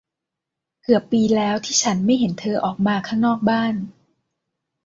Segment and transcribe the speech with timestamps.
[0.83, 3.75] เกือบปีแล้วที่ฉันไม่เห็นเธอออกมาข้างนอกบ้าน!